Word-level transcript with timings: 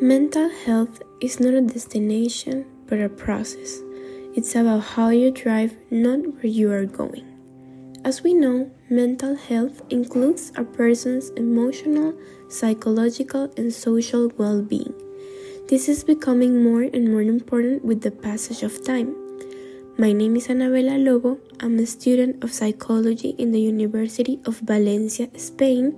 Mental 0.00 0.50
health 0.50 1.00
is 1.22 1.40
not 1.40 1.54
a 1.54 1.62
destination, 1.62 2.66
but 2.86 3.00
a 3.00 3.08
process. 3.08 3.80
It's 4.34 4.54
about 4.54 4.80
how 4.80 5.08
you 5.08 5.30
drive, 5.30 5.74
not 5.90 6.18
where 6.18 6.52
you 6.52 6.70
are 6.70 6.84
going. 6.84 7.24
As 8.04 8.22
we 8.22 8.34
know, 8.34 8.70
mental 8.90 9.34
health 9.34 9.80
includes 9.88 10.52
a 10.54 10.64
person's 10.64 11.30
emotional, 11.30 12.12
psychological, 12.50 13.50
and 13.56 13.72
social 13.72 14.30
well 14.36 14.60
being. 14.60 14.92
This 15.68 15.88
is 15.88 16.04
becoming 16.04 16.62
more 16.62 16.82
and 16.82 17.10
more 17.10 17.22
important 17.22 17.82
with 17.82 18.02
the 18.02 18.10
passage 18.10 18.62
of 18.62 18.84
time. 18.84 19.16
My 19.96 20.12
name 20.12 20.36
is 20.36 20.48
Anabela 20.48 21.02
Lobo. 21.02 21.38
I'm 21.60 21.78
a 21.78 21.86
student 21.86 22.44
of 22.44 22.52
psychology 22.52 23.30
in 23.38 23.50
the 23.50 23.60
University 23.60 24.40
of 24.44 24.58
Valencia, 24.58 25.30
Spain 25.38 25.96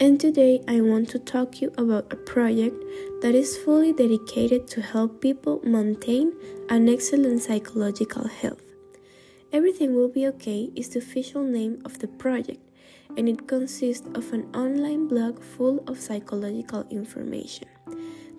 and 0.00 0.18
today 0.18 0.60
I 0.66 0.80
want 0.80 1.08
to 1.10 1.18
talk 1.18 1.52
to 1.52 1.58
you 1.62 1.72
about 1.78 2.12
a 2.12 2.16
project 2.16 2.74
that 3.22 3.34
is 3.34 3.56
fully 3.56 3.92
dedicated 3.92 4.66
to 4.68 4.82
help 4.82 5.20
people 5.20 5.60
maintain 5.62 6.32
an 6.68 6.88
excellent 6.88 7.42
psychological 7.42 8.26
health. 8.26 8.62
Everything 9.52 9.94
Will 9.94 10.08
Be 10.08 10.26
Okay 10.26 10.70
is 10.74 10.88
the 10.90 10.98
official 10.98 11.44
name 11.44 11.80
of 11.84 12.00
the 12.00 12.08
project, 12.08 12.60
and 13.16 13.28
it 13.28 13.46
consists 13.46 14.06
of 14.14 14.32
an 14.32 14.50
online 14.54 15.06
blog 15.06 15.40
full 15.40 15.84
of 15.86 16.00
psychological 16.00 16.84
information. 16.90 17.68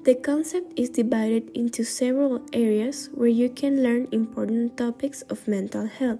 The 0.03 0.15
concept 0.15 0.77
is 0.77 0.89
divided 0.89 1.49
into 1.55 1.83
several 1.83 2.45
areas 2.51 3.09
where 3.13 3.29
you 3.29 3.49
can 3.49 3.81
learn 3.81 4.09
important 4.11 4.77
topics 4.77 5.21
of 5.23 5.47
mental 5.47 5.87
health. 5.87 6.19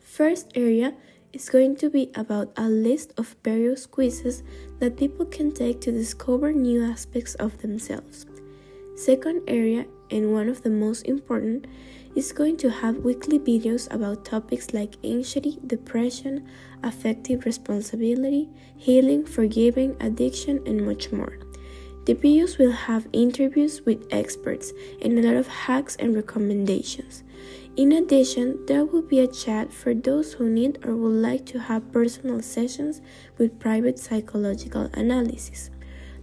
First 0.00 0.50
area 0.54 0.94
is 1.32 1.48
going 1.48 1.76
to 1.76 1.90
be 1.90 2.10
about 2.14 2.52
a 2.56 2.68
list 2.68 3.12
of 3.16 3.36
various 3.44 3.86
quizzes 3.86 4.42
that 4.78 4.96
people 4.96 5.26
can 5.26 5.52
take 5.52 5.80
to 5.82 5.92
discover 5.92 6.52
new 6.52 6.84
aspects 6.84 7.34
of 7.36 7.58
themselves. 7.58 8.26
Second 8.96 9.42
area, 9.46 9.86
and 10.10 10.32
one 10.32 10.48
of 10.48 10.62
the 10.62 10.70
most 10.70 11.02
important, 11.06 11.66
is 12.14 12.32
going 12.32 12.56
to 12.56 12.70
have 12.70 12.96
weekly 12.98 13.38
videos 13.38 13.92
about 13.92 14.24
topics 14.24 14.72
like 14.72 14.96
anxiety, 15.04 15.58
depression, 15.66 16.48
affective 16.82 17.44
responsibility, 17.44 18.48
healing, 18.76 19.26
forgiving, 19.26 19.94
addiction, 20.00 20.62
and 20.66 20.86
much 20.86 21.12
more. 21.12 21.38
The 22.06 22.14
videos 22.14 22.56
will 22.56 22.70
have 22.70 23.08
interviews 23.12 23.82
with 23.84 24.06
experts 24.12 24.72
and 25.02 25.18
a 25.18 25.22
lot 25.22 25.34
of 25.34 25.48
hacks 25.48 25.96
and 25.96 26.14
recommendations. 26.14 27.24
In 27.76 27.90
addition, 27.90 28.64
there 28.66 28.84
will 28.84 29.02
be 29.02 29.18
a 29.18 29.26
chat 29.26 29.72
for 29.72 29.92
those 29.92 30.32
who 30.34 30.48
need 30.48 30.78
or 30.86 30.94
would 30.94 31.20
like 31.20 31.44
to 31.46 31.58
have 31.58 31.92
personal 31.92 32.42
sessions 32.42 33.00
with 33.38 33.58
private 33.58 33.98
psychological 33.98 34.88
analysis. 34.94 35.70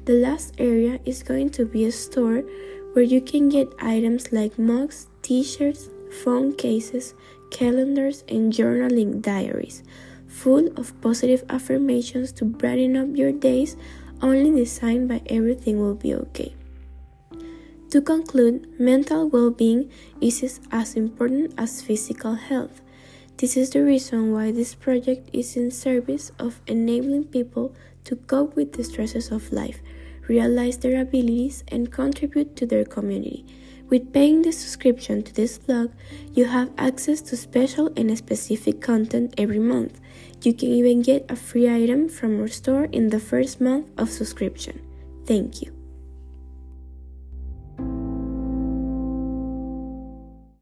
The 0.06 0.14
last 0.14 0.54
area 0.58 1.02
is 1.04 1.22
going 1.22 1.50
to 1.52 1.66
be 1.66 1.84
a 1.84 1.92
store 1.92 2.44
where 2.94 3.04
you 3.04 3.20
can 3.20 3.50
get 3.50 3.68
items 3.78 4.32
like 4.32 4.58
mugs, 4.58 5.08
t 5.22 5.44
shirts, 5.44 5.90
phone 6.24 6.56
cases, 6.56 7.14
calendars, 7.52 8.24
and 8.30 8.54
journaling 8.54 9.22
diaries, 9.22 9.84
full 10.28 10.68
of 10.80 11.00
positive 11.02 11.44
affirmations 11.50 12.32
to 12.32 12.46
brighten 12.46 12.96
up 12.96 13.18
your 13.18 13.34
days 13.34 13.76
only 14.24 14.50
designed 14.50 15.10
by 15.10 15.22
Everything 15.28 15.80
Will 15.80 15.96
Be 15.96 16.16
Okay. 16.16 16.56
To 17.92 18.02
conclude, 18.02 18.80
mental 18.80 19.30
well 19.30 19.52
being 19.52 19.92
is 20.20 20.60
as 20.72 20.96
important 20.96 21.54
as 21.60 21.84
physical 21.84 22.34
health. 22.34 22.82
This 23.38 23.58
is 23.58 23.70
the 23.70 23.84
reason 23.84 24.32
why 24.32 24.52
this 24.52 24.74
project 24.74 25.30
is 25.34 25.56
in 25.56 25.70
service 25.70 26.32
of 26.40 26.62
enabling 26.66 27.26
people 27.26 27.76
to 28.06 28.16
cope 28.16 28.56
with 28.56 28.74
the 28.74 28.84
stresses 28.84 29.30
of 29.30 29.52
life, 29.52 29.82
realize 30.28 30.78
their 30.78 31.02
abilities, 31.02 31.64
and 31.68 31.92
contribute 31.92 32.56
to 32.56 32.66
their 32.66 32.86
community. 32.86 33.46
With 33.90 34.14
paying 34.14 34.42
the 34.42 34.52
subscription 34.52 35.24
to 35.24 35.34
this 35.34 35.58
blog, 35.58 35.92
you 36.34 36.46
have 36.46 36.72
access 36.78 37.22
to 37.22 37.38
special 37.38 37.92
and 37.96 38.18
specific 38.18 38.82
content 38.82 39.34
every 39.38 39.60
month. 39.60 40.00
You 40.42 40.54
can 40.54 40.70
even 40.70 41.02
get 41.02 41.26
a 41.30 41.36
free 41.36 41.70
item 41.70 42.10
from 42.10 42.40
our 42.40 42.48
store 42.48 42.86
in 42.86 43.10
the 43.10 43.20
first 43.20 43.62
month 43.62 43.88
of 43.98 44.10
subscription. 44.10 44.82
Thank 45.26 45.62
you. 45.62 45.73